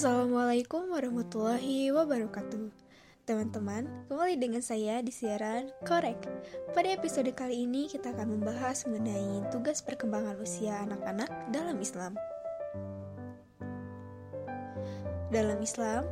Assalamualaikum 0.00 0.96
warahmatullahi 0.96 1.92
wabarakatuh. 1.92 2.72
Teman-teman, 3.28 3.84
kembali 4.08 4.40
dengan 4.40 4.64
saya 4.64 5.04
di 5.04 5.12
siaran 5.12 5.68
Korek. 5.84 6.24
Pada 6.72 6.88
episode 6.88 7.28
kali 7.36 7.68
ini 7.68 7.84
kita 7.84 8.16
akan 8.16 8.32
membahas 8.32 8.88
mengenai 8.88 9.44
tugas 9.52 9.84
perkembangan 9.84 10.40
usia 10.40 10.88
anak-anak 10.88 11.28
dalam 11.52 11.76
Islam. 11.84 12.16
Dalam 15.28 15.60
Islam, 15.60 16.08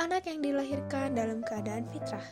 anak 0.00 0.24
yang 0.32 0.40
dilahirkan 0.40 1.12
dalam 1.12 1.44
keadaan 1.44 1.84
fitrah. 1.92 2.24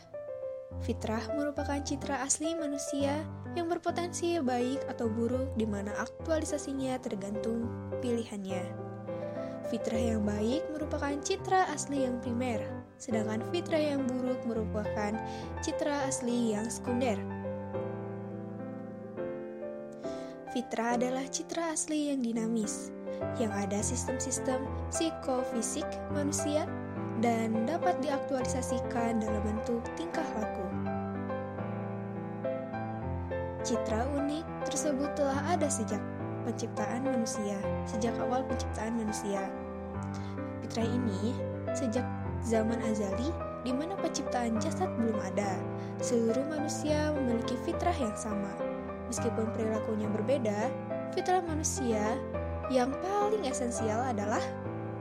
Fitrah 0.81 1.21
merupakan 1.37 1.85
citra 1.85 2.25
asli 2.25 2.57
manusia 2.57 3.21
yang 3.53 3.69
berpotensi 3.69 4.41
baik 4.41 4.89
atau 4.89 5.05
buruk 5.05 5.53
di 5.53 5.69
mana 5.69 5.93
aktualisasinya 6.01 6.97
tergantung 6.97 7.69
pilihannya. 8.01 8.94
Fitrah 9.65 9.97
yang 9.97 10.21
baik 10.21 10.61
merupakan 10.69 11.17
citra 11.25 11.73
asli 11.73 12.05
yang 12.05 12.21
primer, 12.21 12.61
sedangkan 13.01 13.41
fitrah 13.49 13.81
yang 13.81 14.05
buruk 14.05 14.37
merupakan 14.45 15.17
citra 15.65 16.05
asli 16.05 16.53
yang 16.53 16.69
sekunder. 16.69 17.17
Fitrah 20.53 20.95
adalah 20.95 21.25
citra 21.33 21.73
asli 21.73 22.13
yang 22.13 22.21
dinamis, 22.21 22.93
yang 23.41 23.49
ada 23.57 23.81
sistem-sistem 23.81 24.61
psikofisik 24.93 25.89
manusia 26.13 26.69
dan 27.25 27.65
dapat 27.65 27.97
diaktualisasikan 28.05 29.17
dalam 29.17 29.41
bentuk 29.41 29.81
tingkah 29.97 30.29
laku. 30.37 30.67
Citra 33.65 34.05
unik 34.13 34.45
tersebut 34.69 35.09
telah 35.17 35.41
ada 35.57 35.65
sejak 35.73 35.99
penciptaan 36.45 37.03
manusia, 37.09 37.57
sejak 37.89 38.13
awal 38.21 38.45
penciptaan 38.45 38.95
manusia. 39.01 39.49
Fitrah 40.61 40.85
ini 40.85 41.33
sejak 41.73 42.05
zaman 42.45 42.77
azali 42.85 43.33
di 43.65 43.73
mana 43.73 43.97
penciptaan 43.97 44.61
jasad 44.61 44.87
belum 45.01 45.17
ada. 45.19 45.57
Seluruh 45.99 46.45
manusia 46.45 47.09
memiliki 47.17 47.57
fitrah 47.65 47.95
yang 47.97 48.13
sama. 48.13 48.53
Meskipun 49.09 49.49
perilakunya 49.57 50.05
berbeda, 50.13 50.69
fitrah 51.17 51.41
manusia 51.41 52.15
yang 52.69 52.93
paling 53.01 53.45
esensial 53.45 54.01
adalah 54.05 54.41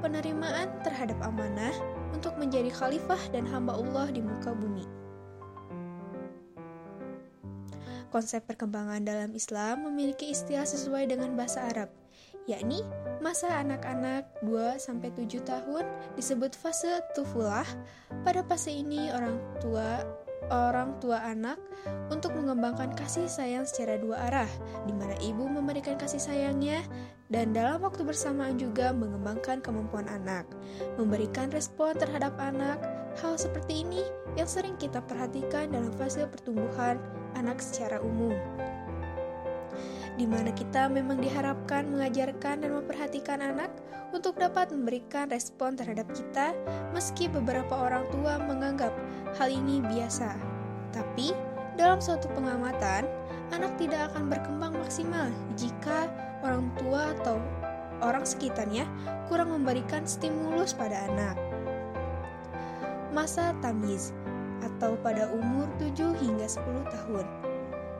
penerimaan 0.00 0.68
terhadap 0.84 1.16
amanah 1.24 1.72
untuk 2.12 2.36
menjadi 2.36 2.68
khalifah 2.72 3.20
dan 3.32 3.48
hamba 3.48 3.76
Allah 3.76 4.12
di 4.12 4.20
muka 4.20 4.52
bumi. 4.52 5.03
Konsep 8.14 8.46
perkembangan 8.46 9.02
dalam 9.02 9.34
Islam 9.34 9.90
memiliki 9.90 10.30
istilah 10.30 10.62
sesuai 10.62 11.10
dengan 11.10 11.34
bahasa 11.34 11.66
Arab, 11.66 11.90
yakni 12.46 12.78
masa 13.18 13.50
anak-anak 13.58 14.30
2-7 14.46 15.42
tahun 15.42 15.82
disebut 16.14 16.54
fase 16.54 17.02
tufulah. 17.18 17.66
Pada 18.22 18.46
fase 18.46 18.70
ini 18.70 19.10
orang 19.10 19.42
tua 19.58 20.06
orang 20.46 20.94
tua 21.02 21.26
anak 21.26 21.58
untuk 22.06 22.38
mengembangkan 22.38 22.94
kasih 22.94 23.26
sayang 23.26 23.66
secara 23.66 23.98
dua 23.98 24.30
arah, 24.30 24.50
di 24.86 24.94
mana 24.94 25.18
ibu 25.18 25.50
memberikan 25.50 25.98
kasih 25.98 26.22
sayangnya 26.22 26.86
dan 27.34 27.50
dalam 27.50 27.82
waktu 27.82 28.06
bersamaan 28.06 28.62
juga 28.62 28.94
mengembangkan 28.94 29.58
kemampuan 29.58 30.06
anak, 30.06 30.46
memberikan 31.02 31.50
respon 31.50 31.98
terhadap 31.98 32.38
anak. 32.38 32.78
Hal 33.18 33.34
seperti 33.34 33.82
ini 33.82 34.06
yang 34.38 34.46
sering 34.46 34.78
kita 34.78 35.02
perhatikan 35.02 35.74
dalam 35.74 35.90
fase 35.98 36.22
pertumbuhan 36.30 36.98
anak 37.36 37.58
secara 37.60 38.00
umum 38.00 38.34
di 40.14 40.30
mana 40.30 40.54
kita 40.54 40.86
memang 40.86 41.18
diharapkan 41.18 41.90
mengajarkan 41.90 42.62
dan 42.62 42.70
memperhatikan 42.70 43.42
anak 43.42 43.70
untuk 44.14 44.38
dapat 44.38 44.70
memberikan 44.70 45.26
respon 45.26 45.74
terhadap 45.74 46.06
kita, 46.14 46.54
meski 46.94 47.26
beberapa 47.26 47.74
orang 47.74 48.06
tua 48.14 48.38
menganggap 48.38 48.94
hal 49.34 49.50
ini 49.50 49.82
biasa. 49.82 50.30
Tapi, 50.94 51.34
dalam 51.74 51.98
suatu 51.98 52.30
pengamatan, 52.30 53.10
anak 53.50 53.74
tidak 53.74 54.14
akan 54.14 54.30
berkembang 54.30 54.78
maksimal 54.78 55.26
jika 55.58 56.06
orang 56.46 56.70
tua 56.78 57.10
atau 57.18 57.42
orang 58.06 58.22
sekitarnya 58.22 58.86
kurang 59.26 59.50
memberikan 59.50 60.06
stimulus 60.06 60.70
pada 60.70 61.10
anak. 61.10 61.34
Masa 63.10 63.50
tamiz 63.58 64.14
atau 64.64 64.96
pada 65.04 65.28
umur 65.30 65.68
7 65.76 66.16
hingga 66.24 66.48
10 66.48 66.64
tahun. 66.88 67.26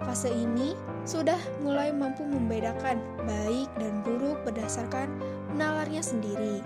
Fase 0.05 0.29
ini 0.29 0.77
sudah 1.09 1.39
mulai 1.65 1.93
mampu 1.93 2.25
membedakan 2.27 3.01
baik 3.25 3.69
dan 3.81 4.05
buruk 4.05 4.37
berdasarkan 4.45 5.09
nalarnya 5.57 6.03
sendiri. 6.03 6.61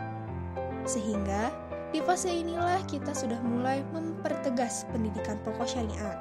Sehingga 0.89 1.53
di 1.95 2.01
fase 2.03 2.29
inilah 2.29 2.83
kita 2.89 3.15
sudah 3.15 3.39
mulai 3.45 3.85
mempertegas 3.95 4.85
pendidikan 4.91 5.39
pokok 5.47 5.69
syariat. 5.69 6.19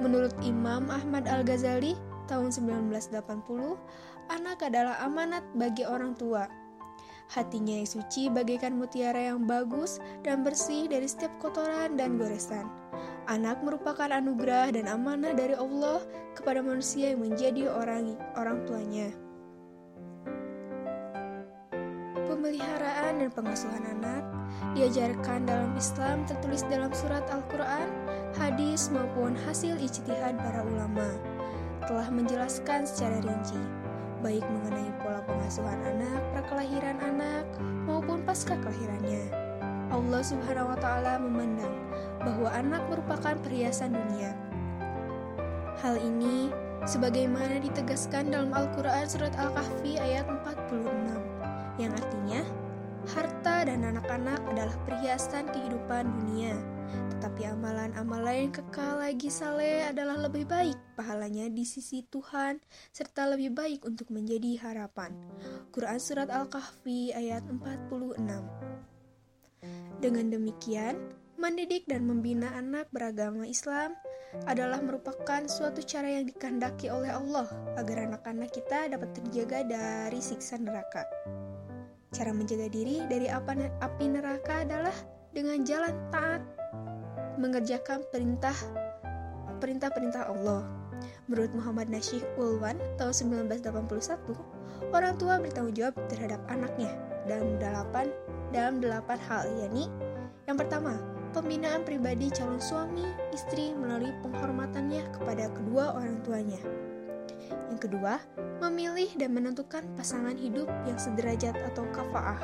Menurut 0.00 0.32
Imam 0.42 0.88
Ahmad 0.88 1.28
Al-Ghazali 1.28 1.94
tahun 2.26 2.50
1980, 2.50 3.14
anak 4.32 4.58
adalah 4.66 4.98
amanat 5.06 5.46
bagi 5.54 5.86
orang 5.86 6.18
tua 6.18 6.65
Hatinya 7.26 7.74
yang 7.82 7.90
suci 7.90 8.30
bagaikan 8.30 8.78
mutiara 8.78 9.34
yang 9.34 9.50
bagus 9.50 9.98
dan 10.22 10.46
bersih 10.46 10.86
dari 10.86 11.10
setiap 11.10 11.34
kotoran 11.42 11.98
dan 11.98 12.14
goresan. 12.22 12.70
Anak 13.26 13.58
merupakan 13.66 14.06
anugerah 14.06 14.70
dan 14.70 14.86
amanah 14.86 15.34
dari 15.34 15.58
Allah 15.58 15.98
kepada 16.38 16.62
manusia 16.62 17.10
yang 17.10 17.26
menjadi 17.26 17.66
orang 17.66 18.14
orang 18.38 18.62
tuanya. 18.62 19.10
Pemeliharaan 22.30 23.26
dan 23.26 23.30
pengasuhan 23.34 23.82
anak 23.98 24.22
diajarkan 24.78 25.50
dalam 25.50 25.74
Islam 25.74 26.22
tertulis 26.30 26.62
dalam 26.70 26.94
surat 26.94 27.26
Al-Quran, 27.26 27.88
hadis 28.38 28.86
maupun 28.94 29.34
hasil 29.34 29.74
ijtihad 29.82 30.38
para 30.38 30.62
ulama 30.62 31.10
telah 31.86 32.06
menjelaskan 32.10 32.86
secara 32.86 33.18
rinci 33.22 33.85
baik 34.20 34.44
mengenai 34.46 34.90
pola 35.02 35.20
pengasuhan 35.24 35.80
anak, 35.84 36.20
prakelahiran 36.32 36.96
anak, 37.00 37.44
maupun 37.84 38.22
pasca 38.24 38.56
kelahirannya. 38.60 39.28
Allah 39.90 40.22
Subhanahu 40.22 40.74
wa 40.74 40.78
Ta'ala 40.78 41.22
memandang 41.22 41.74
bahwa 42.20 42.48
anak 42.50 42.82
merupakan 42.90 43.34
perhiasan 43.40 43.94
dunia. 43.94 44.34
Hal 45.80 46.00
ini 46.00 46.50
sebagaimana 46.88 47.62
ditegaskan 47.62 48.32
dalam 48.32 48.50
Al-Quran 48.50 49.06
Surat 49.06 49.32
Al-Kahfi 49.38 50.00
ayat 50.00 50.26
46, 50.26 51.80
yang 51.80 51.92
artinya 51.92 52.42
harta 53.06 53.56
dan 53.68 53.86
anak-anak 53.86 54.42
adalah 54.50 54.74
perhiasan 54.88 55.46
kehidupan 55.54 56.10
dunia 56.22 56.75
tetapi 57.16 57.48
amalan-amalan 57.48 58.48
yang 58.48 58.52
kekal 58.54 59.00
lagi 59.00 59.32
saleh 59.32 59.88
adalah 59.88 60.28
lebih 60.28 60.44
baik 60.48 60.76
pahalanya 60.96 61.48
di 61.52 61.64
sisi 61.64 62.04
Tuhan 62.06 62.60
serta 62.92 63.28
lebih 63.32 63.52
baik 63.52 63.84
untuk 63.84 64.08
menjadi 64.12 64.60
harapan. 64.62 65.12
Quran 65.72 66.00
Surat 66.00 66.28
Al-Kahfi 66.32 67.12
ayat 67.12 67.44
46 67.48 68.20
Dengan 70.00 70.26
demikian, 70.28 70.96
mendidik 71.36 71.84
dan 71.88 72.08
membina 72.08 72.52
anak 72.56 72.88
beragama 72.92 73.44
Islam 73.44 73.92
adalah 74.44 74.80
merupakan 74.84 75.44
suatu 75.48 75.80
cara 75.84 76.20
yang 76.20 76.28
dikehendaki 76.28 76.92
oleh 76.92 77.12
Allah 77.12 77.48
agar 77.80 78.08
anak-anak 78.10 78.52
kita 78.52 78.92
dapat 78.92 79.12
terjaga 79.16 79.64
dari 79.64 80.20
siksa 80.20 80.60
neraka. 80.60 81.04
Cara 82.12 82.32
menjaga 82.32 82.68
diri 82.72 83.04
dari 83.08 83.28
api 83.28 84.04
neraka 84.08 84.64
adalah 84.64 84.96
dengan 85.36 85.60
jalan 85.68 85.92
taat 86.08 86.40
mengerjakan 87.36 88.04
perintah 88.12 88.56
perintah-perintah 89.62 90.28
Allah. 90.28 90.64
Menurut 91.28 91.52
Muhammad 91.56 91.88
Nasyih 91.88 92.22
Ulwan 92.36 92.76
tahun 93.00 93.12
1981, 93.48 94.92
orang 94.92 95.14
tua 95.16 95.40
bertanggung 95.40 95.76
jawab 95.76 95.94
terhadap 96.12 96.40
anaknya 96.48 96.92
dalam 97.24 97.56
delapan 97.58 98.06
dalam 98.54 98.78
delapan 98.78 99.18
hal, 99.26 99.44
yakni 99.58 99.90
yang 100.46 100.62
pertama, 100.62 100.94
pembinaan 101.34 101.82
pribadi 101.82 102.30
calon 102.30 102.62
suami 102.62 103.02
istri 103.34 103.74
melalui 103.74 104.14
penghormatannya 104.22 105.10
kepada 105.10 105.50
kedua 105.50 105.98
orang 105.98 106.22
tuanya. 106.22 106.62
Yang 107.66 107.90
kedua, 107.90 108.22
memilih 108.62 109.10
dan 109.18 109.34
menentukan 109.34 109.82
pasangan 109.98 110.38
hidup 110.38 110.70
yang 110.86 110.94
sederajat 110.94 111.58
atau 111.66 111.82
kafaah. 111.90 112.38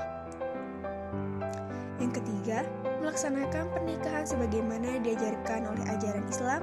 Yang 2.02 2.18
ketiga, 2.18 2.66
melaksanakan 3.02 3.66
pernikahan 3.74 4.24
sebagaimana 4.24 5.02
diajarkan 5.02 5.66
oleh 5.66 5.84
ajaran 5.90 6.24
Islam. 6.30 6.62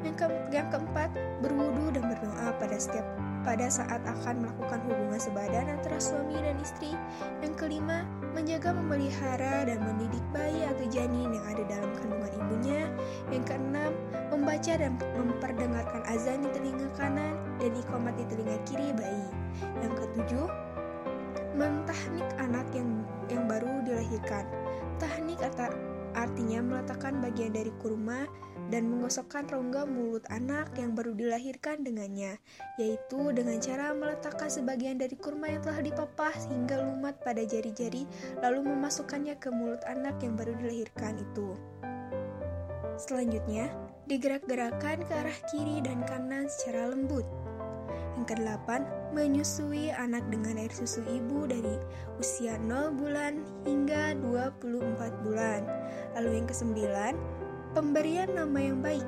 Yang, 0.00 0.24
ke 0.24 0.26
yang 0.52 0.68
keempat, 0.72 1.12
berwudu 1.44 1.92
dan 1.92 2.08
berdoa 2.08 2.48
pada 2.56 2.76
setiap 2.80 3.04
pada 3.44 3.68
saat 3.68 4.00
akan 4.08 4.40
melakukan 4.40 4.80
hubungan 4.88 5.20
sebadan 5.20 5.68
antara 5.68 6.00
suami 6.00 6.40
dan 6.40 6.56
istri. 6.64 6.96
Yang 7.44 7.54
kelima, 7.60 8.08
menjaga, 8.32 8.72
memelihara, 8.72 9.68
dan 9.68 9.84
mendidik 9.84 10.24
bayi 10.32 10.64
atau 10.64 10.88
janin 10.88 11.28
yang 11.28 11.44
ada 11.44 11.62
dalam 11.68 11.92
kandungan 12.00 12.32
ibunya. 12.40 12.82
Yang 13.28 13.44
keenam, 13.52 13.92
membaca 14.32 14.72
dan 14.80 14.96
memperdengarkan 14.96 16.02
azan 16.08 16.40
di 16.40 16.48
telinga 16.56 16.88
kanan 16.96 17.36
dan 17.60 17.72
ikomat 17.76 18.16
di 18.16 18.24
telinga 18.32 18.56
kiri 18.64 18.88
bayi. 18.96 19.28
Yang 19.84 19.92
ketujuh, 20.00 20.48
mentahnik 21.54 22.28
anak 22.40 22.66
yang 22.72 23.04
yang 23.28 23.44
baru 23.46 23.84
dilahirkan 23.84 24.63
tahnik 25.02 25.40
artinya 26.14 26.62
meletakkan 26.62 27.18
bagian 27.18 27.52
dari 27.52 27.74
kurma 27.82 28.24
dan 28.72 28.88
menggosokkan 28.88 29.44
rongga 29.50 29.84
mulut 29.84 30.24
anak 30.32 30.72
yang 30.78 30.96
baru 30.96 31.12
dilahirkan 31.12 31.84
dengannya, 31.84 32.40
yaitu 32.80 33.34
dengan 33.36 33.60
cara 33.60 33.92
meletakkan 33.92 34.48
sebagian 34.48 34.96
dari 34.96 35.18
kurma 35.18 35.52
yang 35.52 35.60
telah 35.60 35.84
dipapah 35.84 36.32
hingga 36.48 36.80
lumat 36.80 37.20
pada 37.20 37.44
jari-jari, 37.44 38.08
lalu 38.40 38.64
memasukkannya 38.64 39.36
ke 39.36 39.52
mulut 39.52 39.82
anak 39.84 40.16
yang 40.24 40.38
baru 40.38 40.56
dilahirkan 40.56 41.20
itu. 41.20 41.52
Selanjutnya, 42.96 43.68
digerak-gerakan 44.06 45.02
ke 45.04 45.12
arah 45.12 45.38
kiri 45.50 45.82
dan 45.82 46.06
kanan 46.06 46.46
secara 46.46 46.94
lembut. 46.94 47.26
Yang 48.14 48.26
kedelapan, 48.34 48.86
menyusui 49.10 49.90
anak 49.90 50.22
dengan 50.30 50.58
air 50.58 50.70
susu 50.70 51.02
ibu 51.06 51.50
dari 51.50 51.78
usia 52.18 52.58
0 52.62 52.94
bulan 52.94 53.42
hingga 53.66 54.14
24 54.22 55.26
bulan. 55.26 55.66
Lalu 56.14 56.42
yang 56.42 56.46
kesembilan, 56.46 57.14
pemberian 57.74 58.30
nama 58.34 58.58
yang 58.58 58.78
baik. 58.78 59.06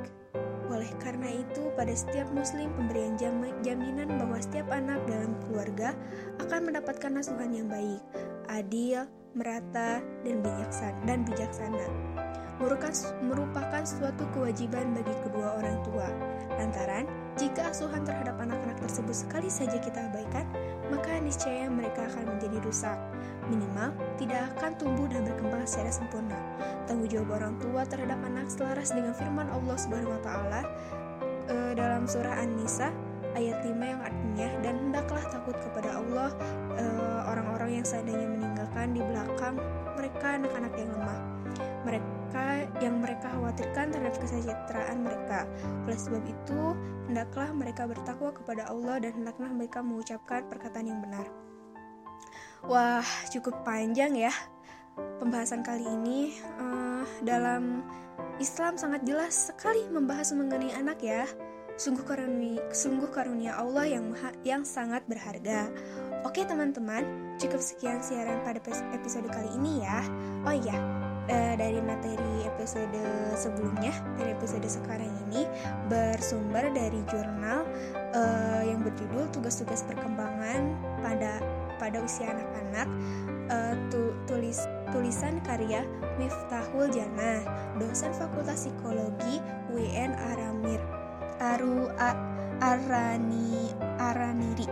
Oleh 0.67 0.91
karena 0.99 1.31
itu, 1.31 1.71
pada 1.79 1.95
setiap 1.95 2.27
muslim 2.35 2.75
pemberian 2.75 3.15
jam 3.15 3.39
jaminan 3.63 4.11
bahwa 4.19 4.43
setiap 4.43 4.67
anak 4.75 4.99
dalam 5.07 5.39
keluarga 5.47 5.95
akan 6.43 6.67
mendapatkan 6.67 7.23
asuhan 7.23 7.55
yang 7.55 7.71
baik, 7.71 8.03
adil, 8.51 9.07
merata, 9.39 10.03
dan 10.27 10.43
bijaksana. 10.43 10.99
Dan 11.07 11.23
bijaksana 11.23 11.87
merupakan 12.57 13.85
suatu 13.85 14.25
kewajiban 14.33 14.97
bagi 14.97 15.15
kedua 15.23 15.61
orang 15.61 15.77
tua. 15.85 16.09
Lantaran, 16.57 17.05
jika 17.37 17.69
asuhan 17.69 18.01
terhadap 18.01 18.41
anak-anak 18.41 18.81
tersebut 18.81 19.13
sekali 19.13 19.53
saja 19.53 19.77
kita 19.77 20.09
abaikan, 20.09 20.49
maka 20.89 21.21
niscaya 21.21 21.69
mereka 21.69 22.09
akan 22.09 22.37
menjadi 22.37 22.65
rusak. 22.65 22.97
Minimal, 23.53 23.93
tidak 24.17 24.57
akan 24.57 24.73
tumbuh 24.81 25.05
dan 25.05 25.29
berkembang 25.29 25.69
secara 25.69 25.93
sempurna. 25.93 26.41
Tanggung 26.89 27.13
jawab 27.13 27.37
orang 27.37 27.61
tua 27.61 27.85
terhadap 27.85 28.17
anak 28.25 28.49
selaras 28.49 28.89
dengan 28.97 29.13
firman 29.13 29.53
Allah 29.53 29.77
Subhanahu 29.77 30.17
wa 30.17 30.23
taala 30.25 30.61
uh, 31.53 31.73
dalam 31.77 32.09
surah 32.09 32.41
An-Nisa 32.41 32.89
ayat 33.37 33.61
5 33.69 33.77
yang 33.85 34.01
artinya 34.01 34.49
dan 34.65 34.75
hendaklah 34.81 35.25
takut 35.29 35.53
kepada 35.61 36.01
Allah 36.01 36.33
eh, 36.81 37.21
orang-orang 37.29 37.81
yang 37.81 37.85
seandainya 37.85 38.33
meninggalkan 38.33 38.97
di 38.97 39.05
belakang 39.05 39.61
mereka 39.93 40.41
anak-anak 40.41 40.73
yang 40.73 40.89
lemah 40.97 41.21
mereka 41.85 42.16
yang 42.83 43.01
mereka 43.01 43.33
khawatirkan 43.33 43.95
terhadap 43.95 44.17
kesejahteraan 44.21 44.99
mereka. 45.05 45.45
Oleh 45.89 45.99
sebab 45.99 46.23
itu, 46.27 46.63
hendaklah 47.07 47.51
mereka 47.55 47.87
bertakwa 47.89 48.35
kepada 48.35 48.69
Allah 48.69 49.01
dan 49.01 49.23
hendaklah 49.23 49.51
mereka 49.53 49.81
mengucapkan 49.81 50.45
perkataan 50.51 50.91
yang 50.91 51.01
benar. 51.01 51.27
Wah, 52.67 53.07
cukup 53.31 53.63
panjang 53.63 54.17
ya 54.17 54.35
pembahasan 55.21 55.61
kali 55.61 55.85
ini. 55.85 56.37
Uh, 56.57 57.05
dalam 57.23 57.85
Islam 58.41 58.77
sangat 58.77 59.05
jelas 59.05 59.53
sekali 59.53 59.85
membahas 59.89 60.33
mengenai 60.33 60.73
anak 60.77 60.99
ya. 61.05 61.25
Sungguh 61.77 62.09
karunia, 62.09 62.65
sungguh 62.73 63.13
karunia 63.13 63.53
Allah 63.53 63.85
yang 63.85 64.09
maha, 64.09 64.33
yang 64.49 64.65
sangat 64.65 65.05
berharga. 65.05 65.69
Oke 66.25 66.49
teman-teman, 66.49 67.37
cukup 67.37 67.61
sekian 67.61 68.01
siaran 68.01 68.41
pada 68.49 68.65
episode 68.97 69.29
kali 69.29 69.53
ini 69.61 69.85
ya. 69.85 70.01
Oh 70.49 70.57
iya, 70.57 70.73
uh, 71.29 71.55
dari 71.59 71.79
materi 71.83 72.47
episode 72.47 73.03
sebelumnya 73.37 73.93
dari 74.19 74.33
episode 74.33 74.67
sekarang 74.67 75.11
ini 75.29 75.47
bersumber 75.91 76.71
dari 76.73 77.03
jurnal 77.11 77.67
uh, 78.15 78.63
yang 78.65 78.83
berjudul 78.83 79.29
tugas-tugas 79.35 79.83
perkembangan 79.87 80.75
pada 81.03 81.39
pada 81.77 82.01
usia 82.01 82.33
anak-anak. 82.33 82.89
Uh, 83.47 83.75
tu, 83.95 84.11
tulis 84.27 84.59
tulisan 84.91 85.39
karya 85.47 85.87
Miftahul 86.19 86.91
Jannah 86.91 87.47
dosen 87.79 88.11
Fakultas 88.11 88.67
Psikologi 88.67 89.39
UIN 89.71 90.17
Aramir 90.35 90.83
Aru 91.39 91.87
A, 92.01 92.17
Arani 92.59 93.71
Araniri. 94.01 94.67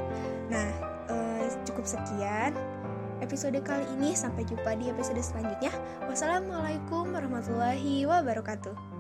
Nah 0.51 0.69
uh, 1.07 1.47
cukup 1.63 1.87
sekian 1.87 2.51
episode 3.25 3.57
kali 3.65 3.89
ini. 3.97 4.13
Sampai 4.13 4.45
jumpa 4.45 4.77
di 4.77 4.93
episode 4.93 5.25
selanjutnya. 5.25 5.73
Wassalamualaikum 6.07 7.11
warahmatullahi 7.11 8.05
wabarakatuh. 8.05 8.94